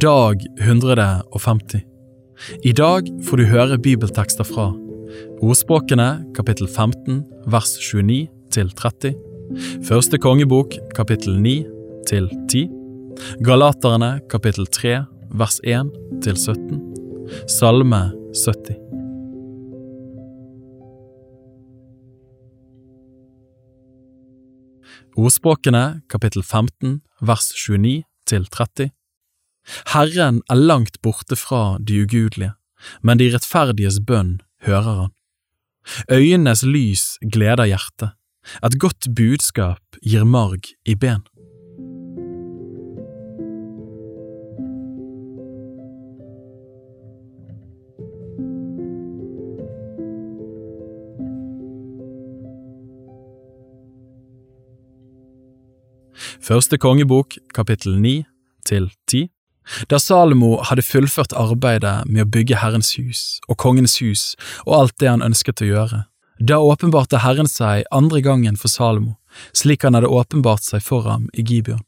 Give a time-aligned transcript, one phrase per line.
[0.00, 1.80] Dag 150
[2.64, 4.70] I dag får du høre bibeltekster fra
[5.44, 7.18] Ordspråkene kapittel 15
[7.52, 9.12] vers 29 til 30
[9.84, 11.52] Første kongebok kapittel 9
[12.08, 12.62] til 10
[13.44, 14.94] Galaterne kapittel 3
[15.42, 15.92] vers 1
[16.24, 16.80] til 17
[17.58, 18.00] Salme
[18.32, 18.80] 70
[25.20, 28.90] Ordspråkene kapittel 15 vers 29 til 30
[29.92, 32.54] Herren er langt borte fra de ugudelige,
[33.02, 35.12] men de rettferdiges bønn hører han.
[36.10, 38.14] Øyenes lys gleder hjertet,
[38.62, 41.22] et godt budskap gir marg i ben.
[56.42, 58.24] Første kongebok, kapittel 9
[58.66, 59.28] til 10
[59.88, 64.32] Da Salomo hadde fullført arbeidet med å bygge Herrens hus og kongens hus
[64.66, 66.00] og alt det han ønsket å gjøre,
[66.42, 69.16] da åpenbarte Herren seg andre gangen for Salomo,
[69.54, 71.84] slik han hadde åpenbart seg for ham i Gibeon.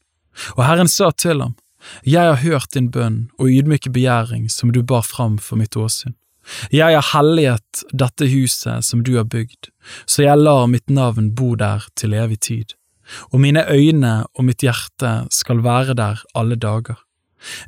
[0.55, 1.57] Og Herren sa til ham,
[2.03, 6.15] Jeg har hørt din bønn og ydmyke begjæring som du bar fram for mitt åsyn.
[6.73, 9.69] Jeg har helliget dette huset som du har bygd,
[10.07, 12.75] så jeg lar mitt navn bo der til evig tid
[13.33, 16.97] og mine øyne og mitt hjerte skal være der alle dager.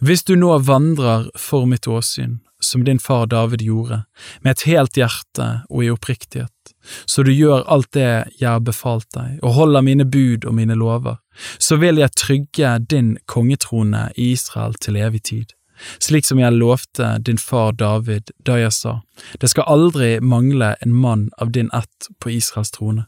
[0.01, 4.05] Hvis du nå vandrer for mitt åsyn, som din far David gjorde,
[4.41, 6.73] med et helt hjerte og i oppriktighet,
[7.05, 8.09] så du gjør alt det
[8.41, 11.21] jeg har befalt deg, og holder mine bud og mine lover,
[11.59, 15.53] så vil jeg trygge din kongetrone i Israel til evig tid,
[16.01, 19.01] slik som jeg lovte din far David da jeg sa,
[19.41, 23.07] det skal aldri mangle en mann av din ett på Israels trone.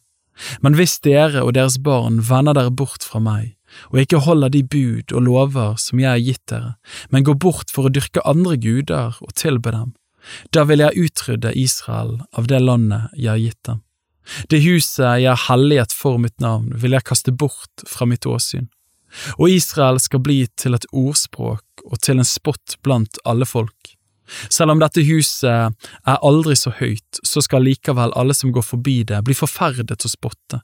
[0.63, 3.58] Men hvis dere og deres barn vender dere bort fra meg,
[3.91, 6.75] og ikke holder de bud og lover som jeg har gitt dere,
[7.11, 9.93] men går bort for å dyrke andre guder og tilbe dem,
[10.53, 13.85] da vil jeg utrydde Israel av det landet jeg har gitt dem.
[14.53, 18.69] Det huset jeg har helliget for mitt navn, vil jeg kaste bort fra mitt åsyn,
[19.39, 23.95] og Israel skal bli til et ordspråk og til en spott blant alle folk.
[24.53, 25.73] Selv om dette huset
[26.05, 30.13] er aldri så høyt, så skal likevel alle som går forbi det, bli forferdet og
[30.13, 30.61] spotte.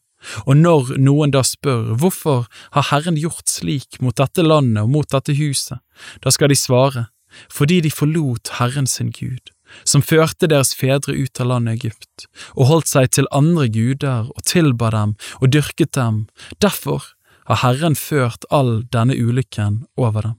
[0.47, 2.47] Og når noen da spør hvorfor
[2.77, 5.81] har Herren gjort slik mot dette landet og mot dette huset,
[6.25, 7.09] da skal de svare,
[7.51, 9.51] fordi de forlot Herren sin Gud,
[9.84, 14.47] som førte deres fedre ut av landet Egypt, og holdt seg til andre guder og
[14.47, 16.25] tilba dem og dyrket dem,
[16.63, 17.11] derfor
[17.51, 20.39] har Herren ført all denne ulykken over dem.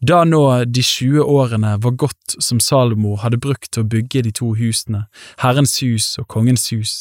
[0.00, 4.32] Da nå de 20 årene var gått som Salomo hadde brukt til å bygge de
[4.34, 5.04] to husene,
[5.42, 6.94] Herrens hus og Kongens hus,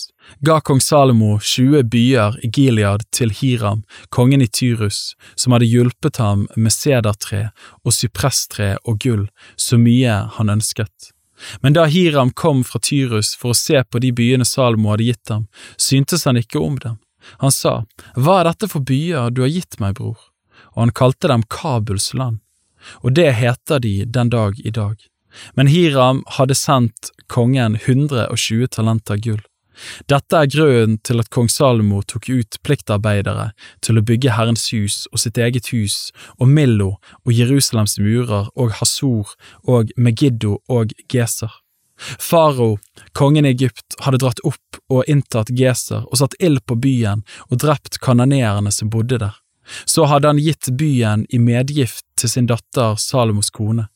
[0.46, 3.82] ga kong Salomo 20 byer i Gilead til Hiram,
[4.14, 7.50] kongen i Tyrus, som hadde hjulpet ham med sedertre
[7.84, 9.26] og sypresstre og gull,
[9.58, 11.14] så mye han ønsket.
[11.64, 15.34] Men da Hiram kom fra Tyrus for å se på de byene Salomo hadde gitt
[15.34, 15.48] ham,
[15.80, 17.00] syntes han ikke om dem.
[17.42, 17.84] Han sa,
[18.16, 20.20] Hva er dette for byer du har gitt meg, bror?
[20.76, 22.44] Og han kalte dem Kabuls land
[23.04, 24.98] og det heter de den dag i dag.
[25.54, 29.44] Men Hiram hadde sendt kongen 120 talenter gull.
[30.12, 33.50] Dette er grunnen til at kong Salomo tok ut pliktarbeidere
[33.86, 38.76] til å bygge Herrens hus og sitt eget hus og Millo og Jerusalems murer og
[38.80, 41.54] Hasor og Megiddo og Geser.
[42.00, 42.78] Faro,
[43.12, 47.60] kongen i Egypt, hadde dratt opp og inntatt Geser og satt ild på byen og
[47.64, 49.36] drept kanonerene som bodde der.
[49.86, 53.88] Så hadde han gitt byen i medgift til sin datter Salomos kone.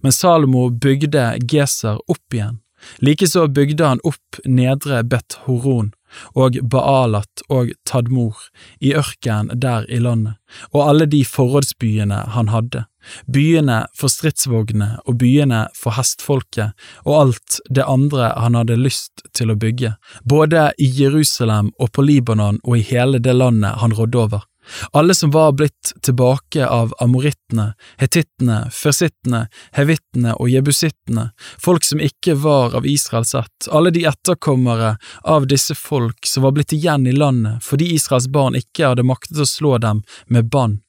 [0.00, 2.60] Men Salomo bygde Geser opp igjen.
[2.98, 5.92] Likeså bygde han opp nedre Bet Horon
[6.38, 8.46] og Baalat og Tadmor
[8.80, 10.36] i ørkenen der i landet,
[10.72, 12.84] og alle de forrådsbyene han hadde,
[13.32, 19.52] byene for stridsvognene og byene for hestfolket og alt det andre han hadde lyst til
[19.52, 24.22] å bygge, både i Jerusalem og på Libanon og i hele det landet han rådde
[24.26, 24.46] over.
[24.92, 31.30] Alle som var blitt tilbake av amorittene, hetittene, fersittene, hevittene og jebusittene,
[31.62, 36.56] folk som ikke var av Israels ett, alle de etterkommere av disse folk som var
[36.56, 40.80] blitt igjen i landet fordi Israels barn ikke hadde maktet å slå dem med bann,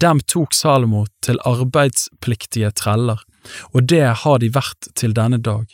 [0.00, 3.20] dem tok Salomo til arbeidspliktige treller,
[3.72, 5.66] og det har de vært til denne dag.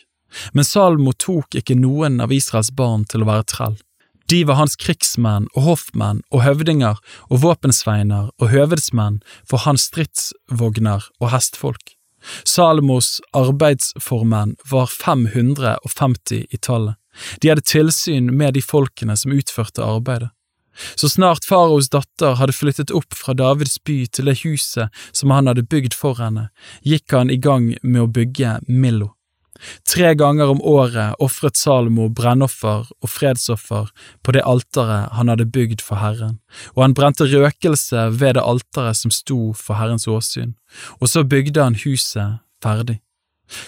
[0.53, 3.77] Men Salomo tok ikke noen av Israels barn til å være trell.
[4.31, 11.09] De var hans krigsmenn og hoffmenn og høvdinger og våpensveiner og høvedsmenn for hans stridsvogner
[11.19, 11.97] og hestfolk.
[12.47, 16.95] Salomos arbeidsformenn var 550 i tallet.
[17.43, 20.31] De hadde tilsyn med de folkene som utførte arbeidet.
[20.95, 25.51] Så snart faraos datter hadde flyttet opp fra Davids by til det huset som han
[25.51, 26.47] hadde bygd for henne,
[26.87, 29.11] gikk han i gang med å bygge Millo.
[29.87, 33.91] Tre ganger om året ofret Salomo brennoffer og fredsoffer
[34.23, 36.39] på det alteret han hadde bygd for Herren,
[36.75, 40.55] og han brente røkelse ved det alteret som sto for Herrens åsyn,
[40.99, 42.99] og så bygde han huset ferdig.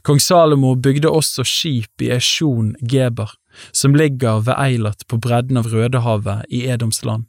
[0.07, 3.33] Kong Salomo bygde også skip i Esjon Geber,
[3.75, 7.27] som ligger ved Eilat på bredden av Rødehavet i Edoms land.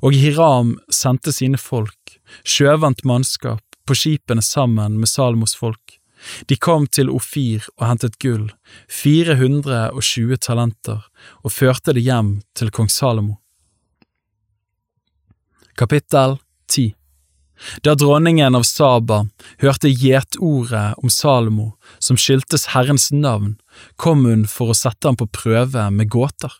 [0.00, 5.81] Og Hiram sendte sine folk, sjøvant mannskap, på skipene sammen med Salomos folk.
[6.46, 8.48] De kom til Ofir og hentet gull,
[8.90, 11.02] 420 talenter,
[11.42, 13.38] og førte det hjem til kong Salomo.
[15.78, 16.36] Kapittel
[16.70, 16.92] 10
[17.84, 19.22] Da dronningen av Saba
[19.62, 23.56] hørte gjetordet om Salomo, som skyldtes Herrens navn,
[23.96, 26.52] kom hun for å sette ham på prøve med gåter.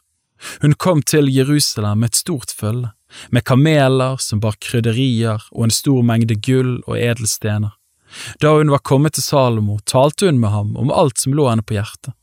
[0.62, 2.90] Hun kom til Jerusalem med et stort følge,
[3.30, 7.76] med kameler som bar krydderier og en stor mengde gull og edelstener.
[8.40, 11.64] Da hun var kommet til Salomo, talte hun med ham om alt som lå henne
[11.66, 12.14] på hjertet.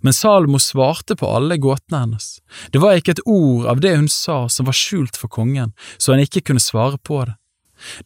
[0.00, 2.38] Men Salomo svarte på alle gåtene hennes.
[2.70, 6.14] Det var ikke et ord av det hun sa som var skjult for kongen, så
[6.14, 7.34] han ikke kunne svare på det.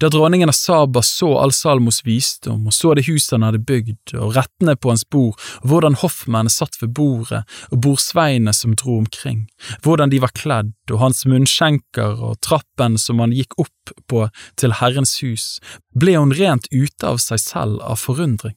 [0.00, 4.14] Da dronningen av Saba så all Salmos visdom og så det huset han hadde bygd,
[4.16, 8.98] og rettene på hans bord, og hvordan hoffmennene satt ved bordet, og bordsveiene som dro
[9.00, 9.46] omkring,
[9.84, 14.26] hvordan de var kledd, og hans munnskjenker og trappen som han gikk opp på
[14.60, 15.56] til Herrens hus,
[15.94, 18.56] ble hun rent ute av seg selv av forundring,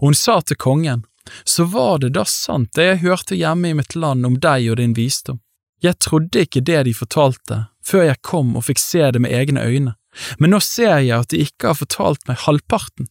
[0.00, 1.06] og hun sa til kongen,
[1.44, 4.80] så var det da sant det jeg hørte hjemme i mitt land om deg og
[4.80, 5.38] din visdom.
[5.80, 9.64] Jeg trodde ikke det de fortalte, før jeg kom og fikk se det med egne
[9.64, 9.94] øyne
[10.38, 13.08] men nå ser jeg at de ikke har fortalt meg halvparten.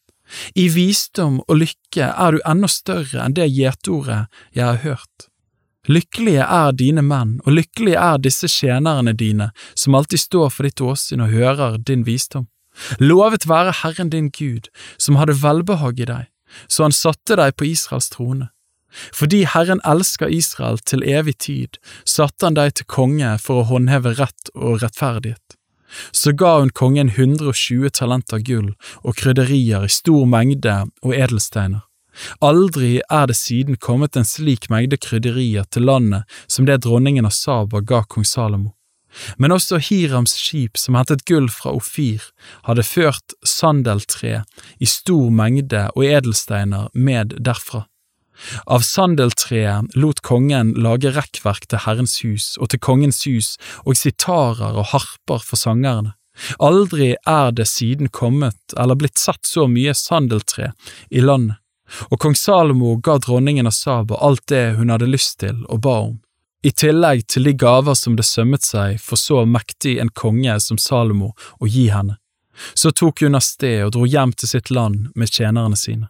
[0.54, 5.30] I visdom og lykke er du enda større enn det gjetordet jeg har hørt.
[5.90, 10.84] Lykkelige er dine menn, og lykkelige er disse tjenerne dine som alltid står for ditt
[10.86, 12.46] åsyn og hører din visdom.
[13.02, 14.70] Lovet være Herren din Gud,
[15.02, 16.30] som hadde velbehag i deg,
[16.70, 18.52] så han satte deg på Israels trone.
[19.14, 24.16] Fordi Herren elsker Israel til evig tid, satte han deg til konge for å håndheve
[24.18, 25.59] rett og rettferdighet.
[26.12, 31.86] Så ga hun kongen 120 talenter gull og krydderier i stor mengde og edelsteiner.
[32.44, 37.36] Aldri er det siden kommet en slik mengde krydderier til landet som det dronningen av
[37.36, 38.74] Saba ga kong Salomo.
[39.38, 42.22] Men også Hirams skip som hentet gull fra Ofir,
[42.68, 44.44] hadde ført sandeltre
[44.78, 47.88] i stor mengde og edelsteiner med derfra.
[48.66, 53.56] Av sandeltreet lot kongen lage rekkverk til Herrens hus og til kongens hus
[53.86, 56.16] og sitarer og harper for sangerne.
[56.60, 60.72] Aldri er det siden kommet eller blitt satt så mye sandeltre
[61.10, 61.58] i landet,
[62.10, 65.98] og kong Salomo ga dronningen av Saba alt det hun hadde lyst til og ba
[66.08, 66.20] om,
[66.64, 70.80] i tillegg til de gaver som det sømmet seg for så mektig en konge som
[70.80, 72.20] Salomo å gi henne.
[72.76, 76.10] Så tok hun av sted og dro hjem til sitt land med tjenerne sine.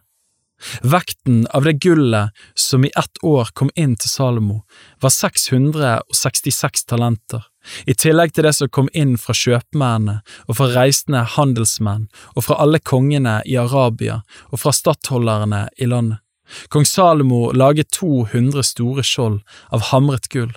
[0.82, 4.62] Vekten av det gullet som i ett år kom inn til Salomo,
[5.00, 7.44] var 666 talenter,
[7.86, 12.56] i tillegg til det som kom inn fra kjøpmennene og fra reisende handelsmenn og fra
[12.64, 16.20] alle kongene i Arabia og fra stattholderne i landet.
[16.68, 19.38] Kong Salomo laget 200 store skjold
[19.70, 20.50] av hamret gull.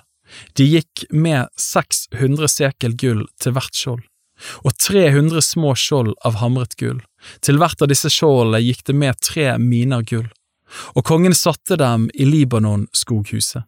[0.58, 4.02] De gikk med 600 sekel gull til hvert skjold
[4.66, 6.98] og 300 små skjold av hamret gull.
[7.44, 10.26] Til hvert av disse skjoldene gikk det med tre miner gull,
[10.94, 13.64] og kongen satte dem i Libanon-skoghuset.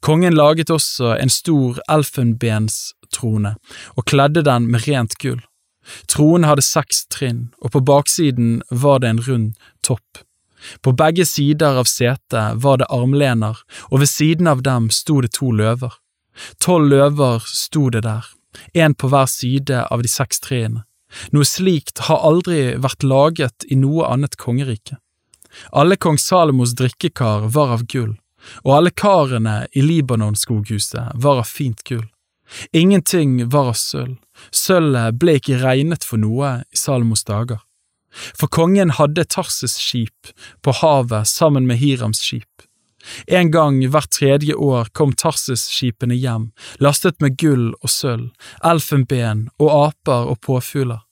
[0.00, 3.56] Kongen laget også en stor elfenbenstrone
[3.96, 5.40] og kledde den med rent gull.
[6.08, 9.50] Tronen hadde seks trinn, og på baksiden var det en rund
[9.82, 10.22] topp.
[10.80, 13.58] På begge sider av setet var det armlener,
[13.90, 15.92] og ved siden av dem sto det to løver.
[16.58, 18.24] Tolv løver sto det der,
[18.72, 20.86] en på hver side av de seks treene.
[21.32, 24.98] Noe slikt har aldri vært laget i noe annet kongerike.
[25.70, 28.16] Alle kong Salomos drikkekar var av gull,
[28.64, 32.06] og alle karene i Libanon-skoghuset var av fint gull.
[32.72, 34.18] Ingenting var av sølv,
[34.50, 37.62] sølvet ble ikke regnet for noe i Salomos dager.
[38.14, 40.30] For kongen hadde Tarses skip
[40.62, 42.63] på havet sammen med Hirams skip.
[43.26, 48.30] En gang hvert tredje år kom Tarsis-skipene hjem, lastet med gull og sølv,
[48.64, 51.02] elfenben og aper og påfugler.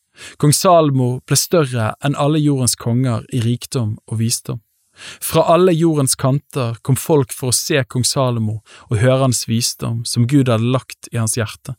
[0.41, 4.61] Kong Salmo ble større enn alle jordens konger i rikdom og visdom.
[5.25, 10.03] Fra alle jordens kanter kom folk for å se kong Salomo og høre hans visdom
[10.09, 11.75] som Gud hadde lagt i hans hjerte.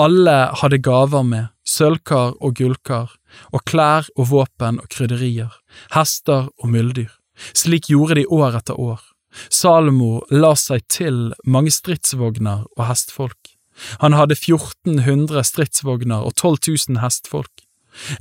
[0.00, 3.10] Alle hadde gaver med, sølvkar og gullkar,
[3.52, 5.52] og klær og våpen og krydderier,
[5.92, 7.10] hester og muldyr.
[7.52, 9.02] Slik gjorde de år etter år.
[9.50, 13.54] Salomo la seg til mange stridsvogner og hestfolk.
[14.02, 16.58] Han hadde 1400 stridsvogner og 12
[16.88, 17.64] 000 hestfolk.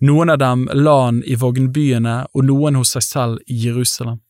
[0.01, 4.21] Noen av dem la han i vognbyene og noen hos seg selv i Jerusalem.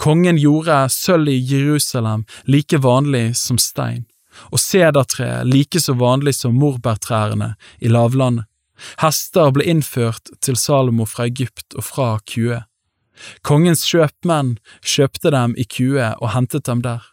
[0.00, 4.06] Kongen gjorde sølv i Jerusalem like vanlig som stein,
[4.48, 8.46] og sedertre like så vanlig som morbærtrærne i lavlandet.
[9.02, 12.62] Hester ble innført til Salomo fra Egypt og fra Kue.
[13.46, 17.04] Kongens kjøpmenn kjøpte dem i Kue og hentet dem der.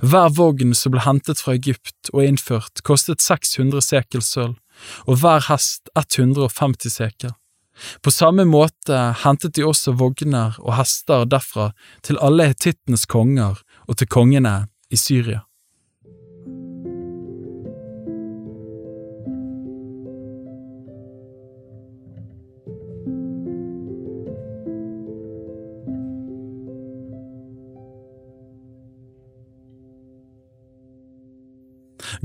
[0.00, 4.56] Hver vogn som ble hentet fra Egypt og innført, kostet 600 sekel sølv,
[5.04, 7.34] og hver hest 150 sekel.
[8.00, 11.70] På samme måte hentet de også vogner og hester derfra
[12.06, 15.45] til alle hetittenes konger og til kongene i Syria.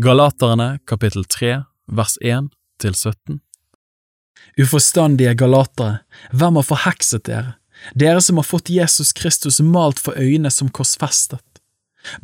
[0.03, 2.47] Galaterne kapittel 3 vers 1
[2.81, 3.35] til 17
[4.63, 5.99] Uforstandige galatere,
[6.33, 7.51] hvem har forhekset dere,
[7.93, 11.61] dere som har fått Jesus Kristus malt for øynene som korsfestet?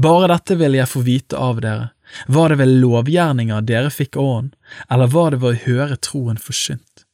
[0.02, 1.92] Bare dette vil jeg få vite av dere,
[2.26, 4.56] var det ved lovgjerninger dere fikk ånd,
[4.90, 7.06] eller var det ved å høre troen forsynt?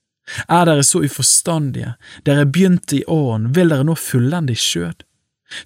[0.48, 5.04] Er dere så uforstandige, dere begynte i ånd, vil dere nå fullende i skjød?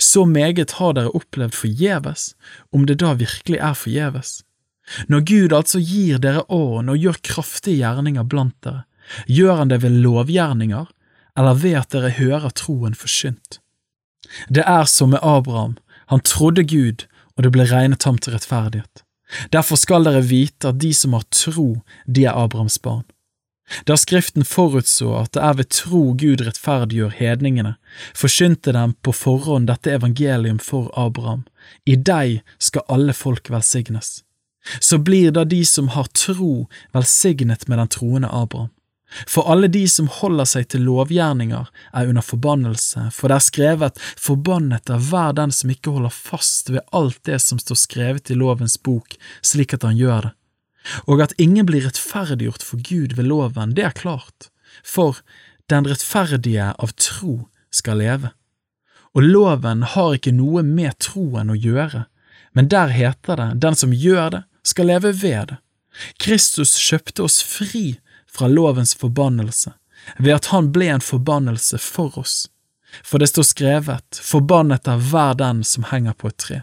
[0.01, 2.31] Så meget har dere opplevd forgjeves,
[2.73, 4.39] om det da virkelig er forgjeves.
[5.07, 8.85] Når Gud altså gir dere ånd og gjør kraftige gjerninger blant dere,
[9.27, 10.87] gjør han det ved lovgjerninger,
[11.37, 13.59] eller ved at dere hører troen forsynt?
[14.49, 15.77] Det er som med Abraham,
[16.07, 19.03] han trodde Gud, og det ble regnet ham til rettferdighet.
[19.51, 23.03] Derfor skal dere vite at de som har tro, de er Abrahams barn.
[23.83, 27.73] Da Skriften forutså at det er ved tro Gud rettferdiggjør hedningene,
[28.15, 31.43] forsynte dem på forhånd dette evangelium for Abraham,
[31.83, 34.21] i deg skal alle folk velsignes
[34.79, 38.73] så blir da de som har tro, velsignet med den troende Abraham.
[39.27, 44.01] For alle de som holder seg til lovgjerninger, er under forbannelse, for det er skrevet,
[44.19, 48.37] forbannet er hver den som ikke holder fast ved alt det som står skrevet i
[48.37, 50.33] lovens bok, slik at han gjør det.
[51.07, 54.51] Og at ingen blir rettferdiggjort for Gud ved loven, det er klart,
[54.83, 55.19] for
[55.71, 58.31] den rettferdige av tro skal leve.
[59.15, 62.05] Og loven har ikke noe med troen å gjøre,
[62.55, 65.57] men der heter det, den som gjør det, skal leve ved det.
[66.21, 67.97] Kristus kjøpte oss fri
[68.29, 69.73] fra lovens forbannelse
[70.17, 72.45] ved at han ble en forbannelse for oss.
[73.03, 76.61] For det står skrevet, forbannet er hver den som henger på et tre.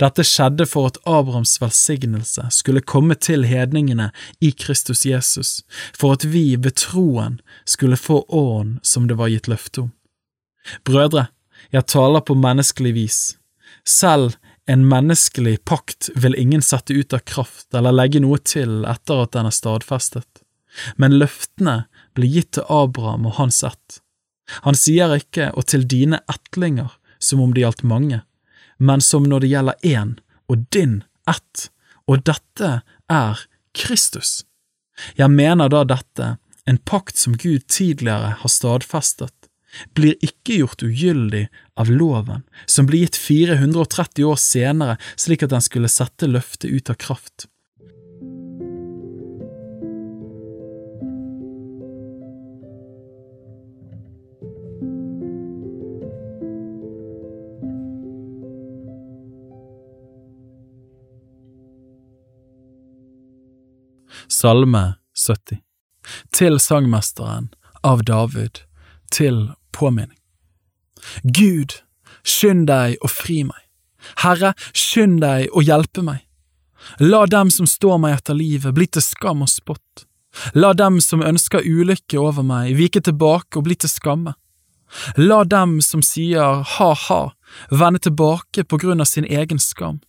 [0.00, 4.10] Dette skjedde for at Abrahams velsignelse skulle komme til hedningene
[4.42, 5.62] i Kristus Jesus,
[5.94, 9.92] for at vi ved troen skulle få åren som det var gitt løfte om.
[10.84, 11.28] Brødre,
[11.70, 13.20] jeg taler på menneskelig vis.
[13.86, 14.34] Selv
[14.68, 19.32] en menneskelig pakt vil ingen sette ut av kraft eller legge noe til etter at
[19.32, 20.42] den er stadfestet,
[21.00, 21.86] men løftene
[22.18, 24.00] blir gitt til Abraham og hans ett.
[24.66, 28.20] Han sier ikke og til dine ettlinger som om det gjaldt mange,
[28.76, 30.12] men som når det gjelder én
[30.52, 31.70] og din ett,
[32.04, 32.70] og dette
[33.08, 34.42] er Kristus.
[35.16, 36.36] Jeg mener da dette,
[36.68, 39.32] en pakt som Gud tidligere har stadfestet,
[39.94, 41.46] blir ikke gjort ugyldig
[41.78, 46.90] av loven, som ble gitt 430 år senere slik at den skulle sette løftet ut
[46.90, 47.48] av kraft.
[64.28, 65.58] Salme 70
[66.36, 67.48] Til sangmesteren
[67.82, 68.60] av David,
[69.10, 70.18] til påminning.
[71.22, 71.80] Gud,
[72.26, 73.60] skynd deg og fri meg.
[74.22, 76.24] Herre, skynd deg og hjelpe meg.
[77.02, 80.06] La dem som står meg etter livet, bli til skam og spott.
[80.54, 84.34] La dem som ønsker ulykke over meg, vike tilbake og bli til skamme.
[85.18, 87.22] La dem som sier ha-ha,
[87.70, 90.00] vende tilbake på grunn av sin egen skam.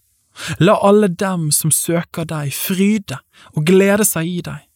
[0.62, 3.20] La alle dem som søker deg, fryde
[3.56, 4.69] og glede seg i deg.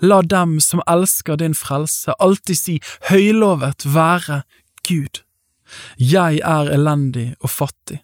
[0.00, 2.78] La dem som elsker din frelse, alltid si
[3.10, 4.42] høylovet være
[4.86, 5.22] Gud.
[5.98, 8.02] Jeg er elendig og fattig.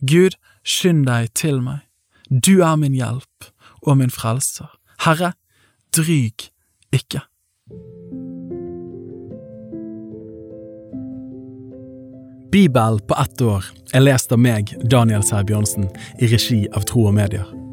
[0.00, 1.84] Gud, skynd deg til meg.
[2.30, 3.52] Du er min hjelp
[3.82, 4.70] og min frelser.
[5.04, 5.34] Herre,
[5.94, 6.48] dryg
[6.92, 7.22] ikke.
[12.52, 13.64] Bibel på ett år
[13.96, 15.88] er lest av meg, Daniel Sæbjørnsen,
[16.20, 17.48] i regi av Tro og Medier.